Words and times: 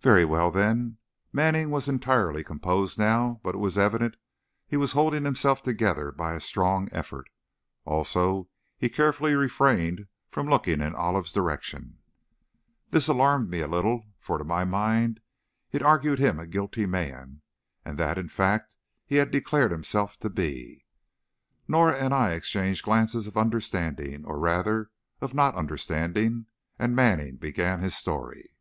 "Very 0.00 0.24
well, 0.24 0.52
then." 0.52 0.98
Manning 1.32 1.70
was 1.70 1.88
entirely 1.88 2.44
composed 2.44 2.96
now, 3.00 3.40
but 3.42 3.56
it 3.56 3.58
was 3.58 3.76
evident 3.76 4.14
he 4.64 4.76
was 4.76 4.92
holding 4.92 5.24
himself 5.24 5.60
together 5.60 6.12
by 6.12 6.34
a 6.34 6.40
strong 6.40 6.88
effort. 6.92 7.28
Also, 7.84 8.48
he 8.78 8.88
carefully 8.88 9.34
refrained 9.34 10.06
from 10.30 10.46
looking 10.48 10.80
in 10.80 10.94
Olive's 10.94 11.32
direction. 11.32 11.98
This 12.90 13.08
alarmed 13.08 13.50
me 13.50 13.60
a 13.60 13.66
little, 13.66 14.04
for 14.20 14.38
to 14.38 14.44
my 14.44 14.62
mind, 14.62 15.18
it 15.72 15.82
argued 15.82 16.20
him 16.20 16.38
a 16.38 16.46
guilty 16.46 16.86
man, 16.86 17.42
and, 17.84 17.98
that, 17.98 18.18
in 18.18 18.28
fact, 18.28 18.76
he 19.04 19.16
had 19.16 19.32
declared 19.32 19.72
himself 19.72 20.16
to 20.20 20.30
be. 20.30 20.84
Norah 21.66 21.98
and 21.98 22.14
I 22.14 22.34
exchanged 22.34 22.84
glances 22.84 23.26
of 23.26 23.36
understanding, 23.36 24.24
or, 24.24 24.38
rather, 24.38 24.92
of 25.20 25.34
not 25.34 25.56
understanding, 25.56 26.46
and 26.78 26.94
Manning 26.94 27.34
began 27.34 27.80
his 27.80 27.96
story. 27.96 28.52